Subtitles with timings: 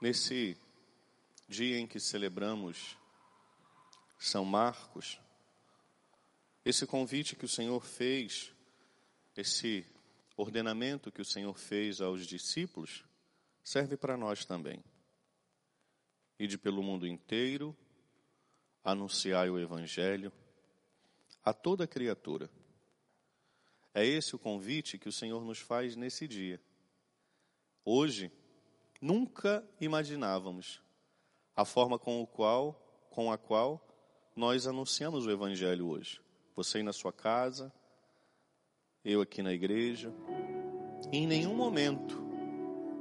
[0.00, 0.56] Nesse
[1.46, 2.96] dia em que celebramos
[4.18, 5.20] São Marcos,
[6.64, 8.50] esse convite que o Senhor fez,
[9.36, 9.84] esse
[10.38, 13.04] ordenamento que o Senhor fez aos discípulos,
[13.62, 14.82] serve para nós também.
[16.38, 17.76] Ide pelo mundo inteiro,
[18.82, 20.32] anunciai o Evangelho
[21.44, 22.50] a toda criatura.
[23.92, 26.58] É esse o convite que o Senhor nos faz nesse dia.
[27.84, 28.32] Hoje,
[29.00, 30.82] nunca imaginávamos
[31.56, 32.74] a forma com, o qual,
[33.10, 33.80] com a qual
[34.36, 36.20] nós anunciamos o Evangelho hoje.
[36.54, 37.72] Você aí na sua casa,
[39.04, 40.12] eu aqui na igreja.
[41.12, 42.20] Em nenhum momento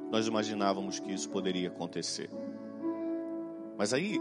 [0.09, 2.30] nós imaginávamos que isso poderia acontecer.
[3.77, 4.20] Mas aí,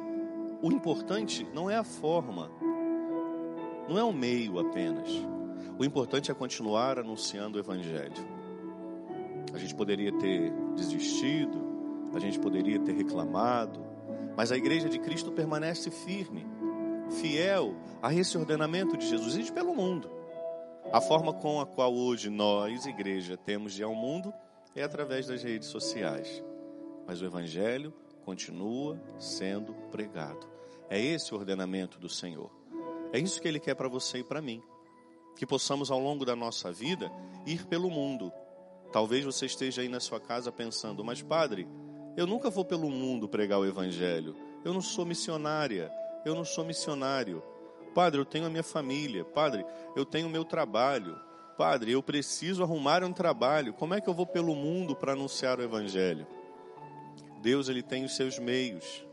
[0.63, 2.51] o importante não é a forma,
[3.89, 5.09] não é o meio apenas.
[5.79, 8.38] O importante é continuar anunciando o Evangelho.
[9.53, 11.59] A gente poderia ter desistido,
[12.15, 13.85] a gente poderia ter reclamado,
[14.37, 16.47] mas a igreja de Cristo permanece firme,
[17.21, 20.11] fiel a esse ordenamento de Jesus e pelo mundo.
[20.93, 24.33] A forma com a qual hoje nós, igreja, temos de ir ao mundo
[24.75, 26.43] é através das redes sociais.
[27.07, 27.93] Mas o Evangelho
[28.25, 30.47] continua sendo pregado.
[30.89, 32.51] É esse o ordenamento do Senhor.
[33.13, 34.63] É isso que Ele quer para você e para mim.
[35.37, 37.11] Que possamos, ao longo da nossa vida,
[37.47, 38.33] ir pelo mundo.
[38.93, 41.69] Talvez você esteja aí na sua casa pensando, mas padre,
[42.17, 44.35] eu nunca vou pelo mundo pregar o Evangelho.
[44.65, 45.93] Eu não sou missionária.
[46.25, 47.43] Eu não sou missionário.
[47.95, 49.25] Padre, eu tenho a minha família.
[49.25, 51.19] Padre, eu tenho o meu trabalho.
[51.57, 53.73] Padre, eu preciso arrumar um trabalho.
[53.73, 56.27] Como é que eu vou pelo mundo para anunciar o Evangelho?
[57.41, 59.07] Deus, Ele tem os seus meios.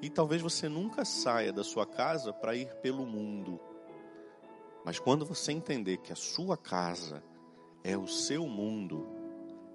[0.00, 3.60] E talvez você nunca saia da sua casa para ir pelo mundo.
[4.84, 7.22] Mas quando você entender que a sua casa
[7.84, 9.06] é o seu mundo,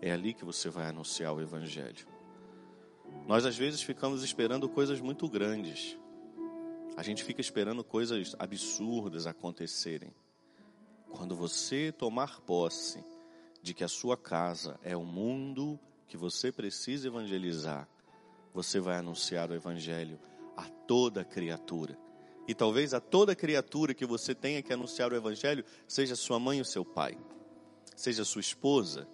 [0.02, 2.08] é ali que você vai anunciar o Evangelho.
[3.28, 5.96] Nós às vezes ficamos esperando coisas muito grandes.
[6.98, 10.12] A gente fica esperando coisas absurdas acontecerem.
[11.12, 13.06] Quando você tomar posse
[13.62, 17.88] de que a sua casa é o mundo que você precisa evangelizar,
[18.52, 20.20] você vai anunciar o evangelho
[20.58, 21.96] a toda criatura.
[22.48, 26.58] E talvez a toda criatura que você tenha que anunciar o evangelho seja sua mãe
[26.58, 27.16] ou seu pai,
[28.00, 29.06] seja sua esposa,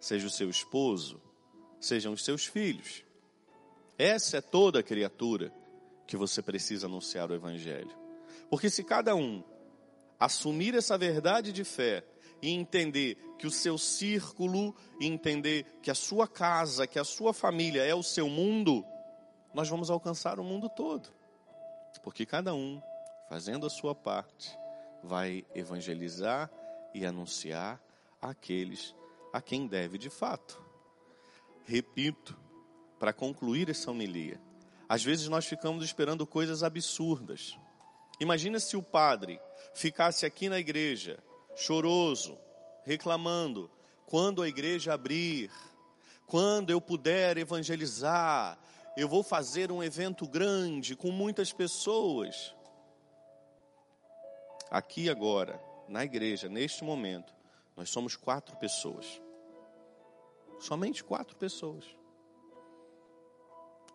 [0.00, 1.20] seja o seu esposo,
[1.78, 3.04] sejam os seus filhos.
[3.98, 5.52] Essa é toda criatura
[6.06, 7.94] que você precisa anunciar o Evangelho.
[8.48, 9.44] Porque se cada um
[10.18, 12.02] assumir essa verdade de fé
[12.40, 17.84] e entender que o seu círculo, entender que a sua casa, que a sua família
[17.84, 18.82] é o seu mundo,
[19.52, 21.10] nós vamos alcançar o mundo todo.
[22.02, 22.80] Porque cada um,
[23.28, 24.58] fazendo a sua parte,
[25.04, 26.50] vai evangelizar
[26.94, 27.78] e anunciar
[28.20, 28.94] aqueles
[29.32, 30.62] a quem deve de fato.
[31.64, 32.36] Repito,
[32.98, 34.40] para concluir essa homilia,
[34.88, 37.56] às vezes nós ficamos esperando coisas absurdas.
[38.18, 39.40] Imagina se o padre
[39.72, 41.22] ficasse aqui na igreja,
[41.56, 42.36] choroso,
[42.84, 43.70] reclamando:
[44.06, 45.50] quando a igreja abrir,
[46.26, 48.58] quando eu puder evangelizar,
[48.96, 52.54] eu vou fazer um evento grande com muitas pessoas.
[54.70, 57.32] Aqui agora, na igreja, neste momento,
[57.80, 59.22] nós somos quatro pessoas.
[60.58, 61.82] Somente quatro pessoas.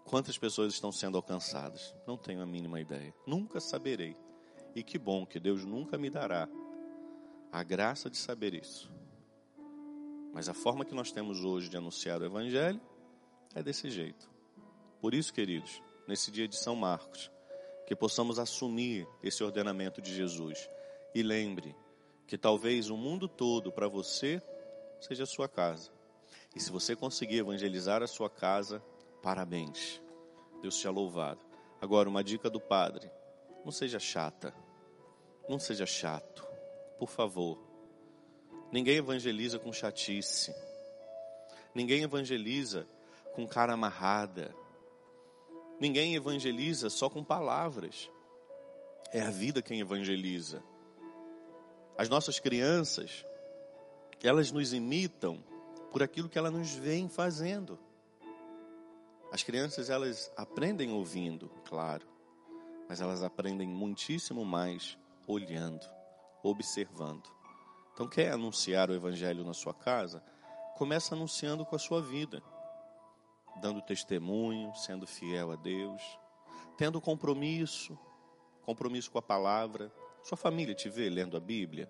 [0.03, 1.93] Quantas pessoas estão sendo alcançadas?
[2.07, 3.13] Não tenho a mínima ideia.
[3.27, 4.17] Nunca saberei.
[4.73, 6.49] E que bom que Deus nunca me dará
[7.51, 8.91] a graça de saber isso.
[10.33, 12.81] Mas a forma que nós temos hoje de anunciar o Evangelho
[13.53, 14.27] é desse jeito.
[14.99, 17.29] Por isso, queridos, nesse dia de São Marcos,
[17.85, 20.67] que possamos assumir esse ordenamento de Jesus.
[21.13, 21.75] E lembre
[22.27, 24.41] que talvez o mundo todo para você
[24.99, 25.91] seja a sua casa.
[26.55, 28.81] E se você conseguir evangelizar a sua casa,
[29.25, 29.99] Parabéns.
[30.61, 31.43] Deus te é louvado.
[31.81, 33.09] Agora, uma dica do padre:
[33.65, 34.53] não seja chata.
[35.49, 36.47] Não seja chato.
[36.99, 37.57] Por favor.
[38.71, 40.53] Ninguém evangeliza com chatice.
[41.73, 42.87] Ninguém evangeliza
[43.33, 44.55] com cara amarrada.
[45.79, 48.11] Ninguém evangeliza só com palavras.
[49.11, 50.61] É a vida quem evangeliza.
[51.97, 53.25] As nossas crianças,
[54.21, 55.43] elas nos imitam
[55.91, 57.79] por aquilo que elas nos veem fazendo.
[59.31, 62.05] As crianças elas aprendem ouvindo, claro,
[62.87, 64.97] mas elas aprendem muitíssimo mais
[65.27, 65.85] olhando,
[66.43, 67.29] observando.
[67.93, 70.21] Então, quer anunciar o evangelho na sua casa?
[70.77, 72.43] Começa anunciando com a sua vida,
[73.61, 76.01] dando testemunho, sendo fiel a Deus,
[76.77, 77.97] tendo compromisso,
[78.63, 79.89] compromisso com a palavra.
[80.25, 81.87] Sua família te vê lendo a Bíblia?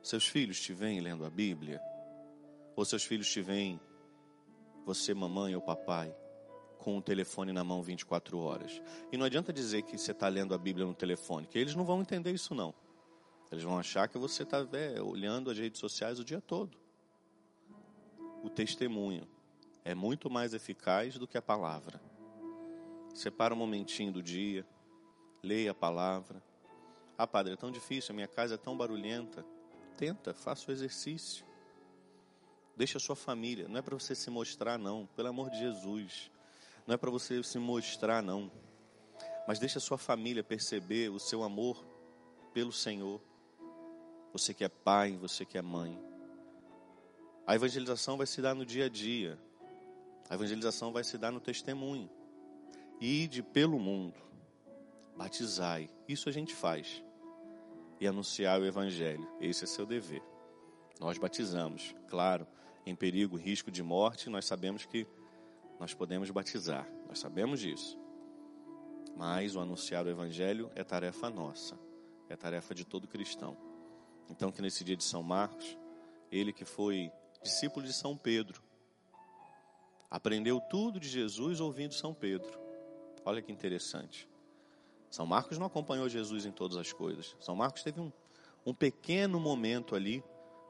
[0.00, 1.82] Seus filhos te veem lendo a Bíblia?
[2.76, 3.80] Ou seus filhos te veem,
[4.86, 6.14] você, mamãe ou papai,
[6.78, 8.80] com o telefone na mão 24 horas.
[9.10, 11.84] E não adianta dizer que você está lendo a Bíblia no telefone, que eles não
[11.84, 12.72] vão entender isso não.
[13.50, 16.78] Eles vão achar que você está é, olhando as redes sociais o dia todo.
[18.44, 19.26] O testemunho
[19.84, 22.00] é muito mais eficaz do que a palavra.
[23.12, 24.64] Separa um momentinho do dia,
[25.42, 26.48] leia a palavra.
[27.22, 29.44] Ah, padre, é tão difícil, a minha casa é tão barulhenta.
[29.94, 31.44] Tenta, faça o exercício.
[32.74, 33.68] Deixa a sua família.
[33.68, 35.04] Não é para você se mostrar, não.
[35.14, 36.30] Pelo amor de Jesus.
[36.86, 38.50] Não é para você se mostrar, não.
[39.46, 41.84] Mas deixa a sua família perceber o seu amor
[42.54, 43.20] pelo Senhor.
[44.32, 46.02] Você que é pai, você que é mãe.
[47.46, 49.38] A evangelização vai se dar no dia a dia.
[50.30, 52.08] A evangelização vai se dar no testemunho.
[52.98, 54.18] Ide pelo mundo,
[55.14, 55.90] batizai.
[56.08, 57.04] Isso a gente faz.
[58.00, 59.28] E anunciar o evangelho.
[59.40, 60.22] Esse é seu dever.
[60.98, 62.46] Nós batizamos, claro,
[62.86, 65.06] em perigo, risco de morte, nós sabemos que
[65.78, 66.90] nós podemos batizar.
[67.06, 67.98] Nós sabemos disso.
[69.16, 71.78] Mas o anunciar o evangelho é tarefa nossa.
[72.28, 73.56] É tarefa de todo cristão.
[74.28, 75.76] Então que nesse dia de São Marcos,
[76.30, 77.10] ele que foi
[77.42, 78.62] discípulo de São Pedro,
[80.10, 82.58] aprendeu tudo de Jesus ouvindo São Pedro.
[83.24, 84.28] Olha que interessante.
[85.10, 87.36] São Marcos não acompanhou Jesus em todas as coisas.
[87.40, 88.12] São Marcos teve um,
[88.64, 90.22] um pequeno momento ali,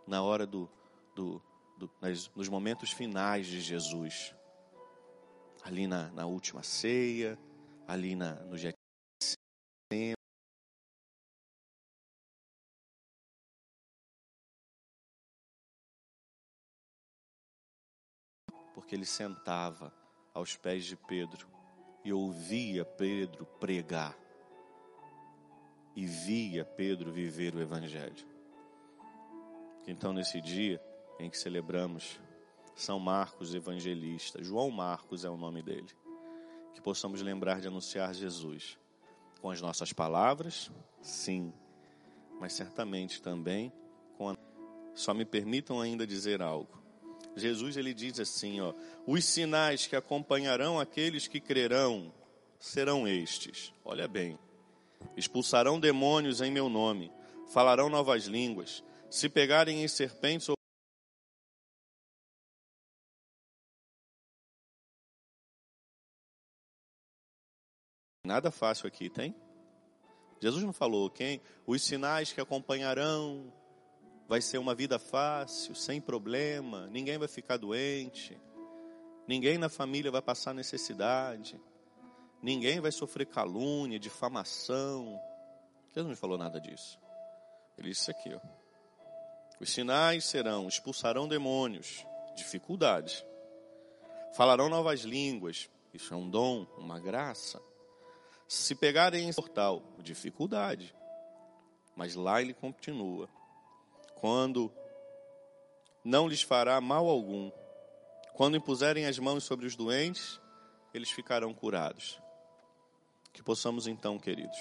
[0.07, 0.69] na hora do,
[1.15, 1.43] do,
[1.77, 4.35] do nas, nos momentos finais de Jesus.
[5.63, 7.39] Ali na, na última ceia,
[7.87, 10.15] ali na, no Getsemane,
[18.75, 19.93] porque ele sentava
[20.33, 21.47] aos pés de Pedro
[22.03, 24.20] e ouvia Pedro pregar
[25.95, 28.27] e via Pedro viver o Evangelho.
[29.87, 30.81] Então, nesse dia
[31.19, 32.21] em que celebramos
[32.75, 35.89] São Marcos Evangelista, João Marcos é o nome dele,
[36.75, 38.79] que possamos lembrar de anunciar Jesus
[39.41, 40.71] com as nossas palavras,
[41.01, 41.53] sim,
[42.39, 43.73] mas certamente também
[44.17, 44.37] com a...
[44.95, 46.81] Só me permitam ainda dizer algo.
[47.37, 48.75] Jesus ele diz assim, ó:
[49.07, 52.13] "Os sinais que acompanharão aqueles que crerão
[52.59, 53.73] serão estes".
[53.85, 54.39] Olha bem.
[55.17, 57.13] Expulsarão demônios em meu nome,
[57.53, 60.55] falarão novas línguas, se pegarem em serpentes ou
[68.25, 69.35] Nada fácil aqui, tem?
[70.41, 71.43] Jesus não falou quem?
[71.67, 73.53] Os sinais que acompanharão
[74.29, 78.41] vai ser uma vida fácil, sem problema, ninguém vai ficar doente,
[79.27, 81.61] ninguém na família vai passar necessidade,
[82.43, 85.21] ninguém vai sofrer calúnia, difamação.
[85.95, 86.99] Deus não me falou nada disso.
[87.79, 88.41] Ele disse isso aqui, ó.
[89.61, 93.25] Os sinais serão: expulsarão demônios, dificuldades,
[94.33, 97.61] falarão novas línguas, isso é um dom, uma graça.
[98.49, 100.95] Se pegarem em portal, dificuldade.
[101.95, 103.29] Mas lá ele continua
[104.21, 104.73] quando
[106.05, 107.51] não lhes fará mal algum.
[108.35, 110.41] Quando impuserem as mãos sobre os doentes,
[110.95, 112.21] eles ficarão curados.
[113.33, 114.59] Que possamos então, queridos,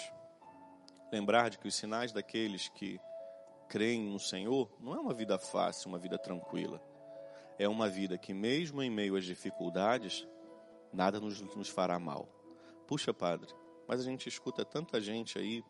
[1.11, 2.99] lembrar de que os sinais daqueles que
[3.67, 6.81] creem no Senhor não é uma vida fácil, uma vida tranquila.
[7.57, 10.27] É uma vida que, mesmo em meio às dificuldades,
[10.93, 12.27] nada nos, nos fará mal.
[12.87, 13.53] Puxa, Padre,
[13.87, 15.63] mas a gente escuta tanta gente aí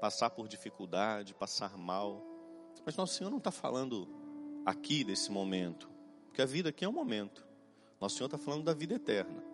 [0.00, 2.24] passar por dificuldade, passar mal.
[2.84, 4.08] Mas Nosso Senhor não está falando
[4.64, 5.90] aqui desse momento,
[6.26, 7.46] porque a vida aqui é um momento.
[8.00, 9.49] Nosso Senhor está falando da vida eterna.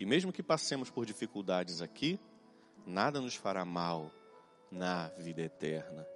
[0.00, 2.18] E mesmo que passemos por dificuldades aqui,
[2.86, 4.10] nada nos fará mal
[4.70, 6.06] na vida eterna.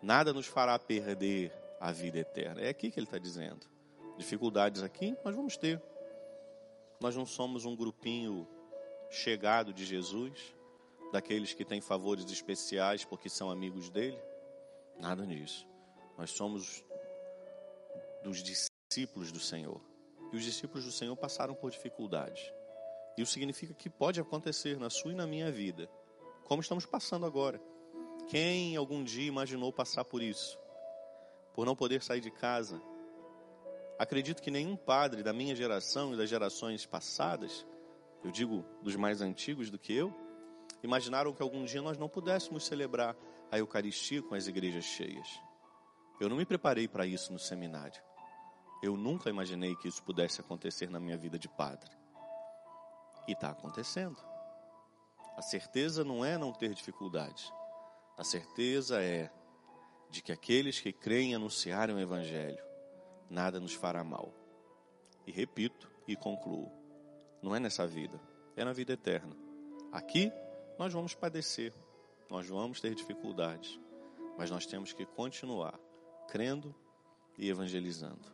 [0.00, 2.60] Nada nos fará perder a vida eterna.
[2.60, 3.66] É aqui que ele está dizendo.
[4.16, 5.82] Dificuldades aqui, nós vamos ter.
[7.00, 8.46] Nós não somos um grupinho
[9.10, 10.54] chegado de Jesus,
[11.12, 14.18] daqueles que têm favores especiais porque são amigos dele.
[15.00, 15.66] Nada disso.
[16.16, 16.84] Nós somos
[18.22, 19.80] dos discípulos do Senhor.
[20.32, 22.52] E os discípulos do Senhor passaram por dificuldades.
[23.16, 25.88] Isso significa que pode acontecer na sua e na minha vida,
[26.44, 27.60] como estamos passando agora.
[28.28, 30.58] Quem algum dia imaginou passar por isso?
[31.54, 32.80] Por não poder sair de casa?
[33.98, 37.66] Acredito que nenhum padre da minha geração e das gerações passadas,
[38.22, 40.12] eu digo dos mais antigos do que eu,
[40.82, 43.16] imaginaram que algum dia nós não pudéssemos celebrar
[43.50, 45.40] a Eucaristia com as igrejas cheias.
[46.20, 48.02] Eu não me preparei para isso no seminário.
[48.82, 51.90] Eu nunca imaginei que isso pudesse acontecer na minha vida de padre.
[53.26, 54.16] E está acontecendo.
[55.36, 57.52] A certeza não é não ter dificuldades.
[58.16, 59.30] A certeza é
[60.10, 62.62] de que aqueles que creem anunciarem o Evangelho,
[63.28, 64.32] nada nos fará mal.
[65.26, 66.72] E repito e concluo:
[67.42, 68.18] Não é nessa vida,
[68.56, 69.36] é na vida eterna.
[69.92, 70.32] Aqui
[70.78, 71.72] nós vamos padecer,
[72.30, 73.78] nós vamos ter dificuldades,
[74.38, 75.78] mas nós temos que continuar
[76.28, 76.74] crendo
[77.36, 78.30] e evangelizando.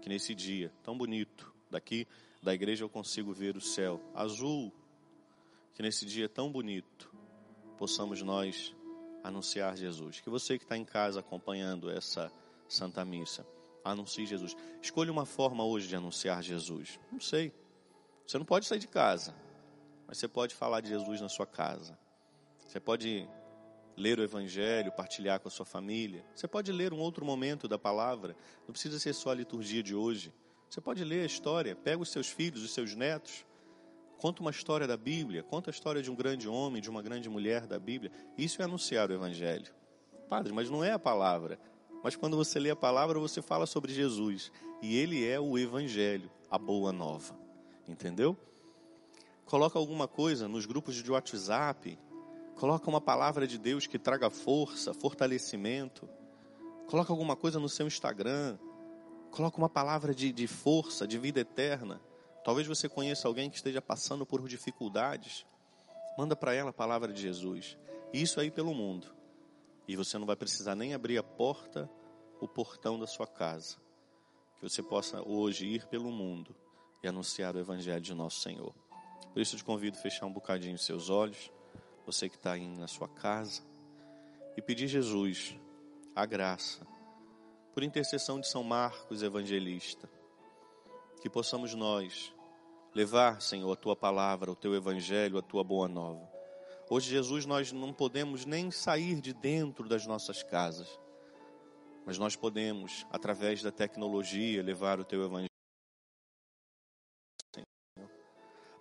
[0.00, 2.06] Que nesse dia tão bonito, daqui
[2.46, 4.72] da igreja eu consigo ver o céu azul,
[5.74, 7.12] que nesse dia tão bonito
[7.76, 8.72] possamos nós
[9.24, 10.20] anunciar Jesus.
[10.20, 12.30] Que você que está em casa acompanhando essa
[12.68, 13.44] Santa Missa,
[13.84, 14.56] anuncie Jesus.
[14.80, 17.00] Escolha uma forma hoje de anunciar Jesus.
[17.10, 17.52] Não sei.
[18.24, 19.34] Você não pode sair de casa,
[20.06, 21.98] mas você pode falar de Jesus na sua casa.
[22.64, 23.28] Você pode
[23.96, 26.24] ler o Evangelho, partilhar com a sua família.
[26.32, 28.36] Você pode ler um outro momento da palavra.
[28.68, 30.32] Não precisa ser só a liturgia de hoje.
[30.68, 31.74] Você pode ler a história.
[31.74, 33.44] Pega os seus filhos, os seus netos.
[34.18, 35.42] Conta uma história da Bíblia.
[35.42, 38.10] Conta a história de um grande homem, de uma grande mulher da Bíblia.
[38.36, 39.72] Isso é anunciar o Evangelho.
[40.28, 41.58] Padre, mas não é a palavra.
[42.02, 44.50] Mas quando você lê a palavra, você fala sobre Jesus.
[44.82, 47.36] E ele é o Evangelho, a boa nova.
[47.86, 48.36] Entendeu?
[49.44, 51.98] Coloca alguma coisa nos grupos de WhatsApp.
[52.56, 56.08] Coloca uma palavra de Deus que traga força, fortalecimento.
[56.86, 58.58] Coloca alguma coisa no seu Instagram.
[59.36, 62.00] Coloca uma palavra de, de força, de vida eterna.
[62.42, 65.44] Talvez você conheça alguém que esteja passando por dificuldades.
[66.16, 67.76] Manda para ela a palavra de Jesus.
[68.14, 69.14] Isso aí pelo mundo.
[69.86, 71.86] E você não vai precisar nem abrir a porta,
[72.40, 73.76] o portão da sua casa.
[74.56, 76.56] Que você possa hoje ir pelo mundo
[77.02, 78.74] e anunciar o Evangelho de nosso Senhor.
[79.34, 81.52] Por isso eu te convido a fechar um bocadinho seus olhos,
[82.06, 83.60] você que está aí na sua casa,
[84.56, 85.54] e pedir Jesus
[86.14, 86.86] a graça,
[87.76, 90.08] por intercessão de São Marcos Evangelista,
[91.20, 92.32] que possamos nós
[92.94, 96.26] levar, Senhor, a tua palavra, o teu Evangelho, a tua boa nova
[96.88, 100.88] Hoje, Jesus, nós não podemos nem sair de dentro das nossas casas,
[102.06, 105.50] mas nós podemos, através da tecnologia, levar o teu evangelho.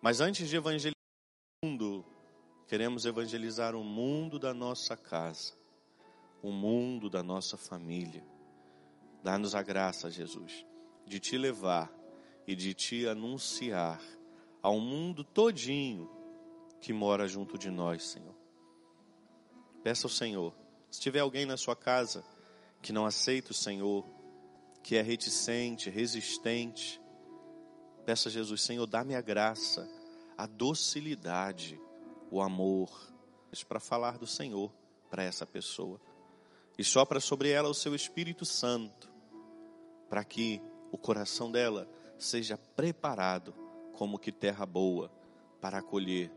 [0.02, 0.94] Mas antes de evangelizar
[1.62, 2.06] o mundo,
[2.66, 5.54] queremos evangelizar o mundo da nossa casa,
[6.42, 8.35] o mundo da nossa família.
[9.26, 10.64] Dá-nos a graça, Jesus,
[11.04, 11.92] de te levar
[12.46, 14.00] e de te anunciar
[14.62, 16.08] ao mundo todinho
[16.80, 18.36] que mora junto de nós, Senhor.
[19.84, 20.54] Peça ao Senhor,
[20.92, 22.24] se tiver alguém na sua casa
[22.84, 24.06] que não aceita o Senhor,
[24.84, 27.02] que é reticente, resistente,
[28.06, 29.90] peça a Jesus, Senhor, dá-me a graça,
[30.38, 31.82] a docilidade,
[32.30, 32.92] o amor,
[33.68, 34.72] para falar do Senhor
[35.10, 36.00] para essa pessoa.
[36.78, 39.15] E sopra sobre ela o seu Espírito Santo,
[40.16, 40.62] para que
[40.94, 43.54] o coração dela seja preparado
[43.92, 45.12] como que terra boa
[45.60, 46.32] para acolher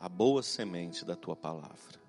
[0.00, 2.00] a boa semente da tua palavra.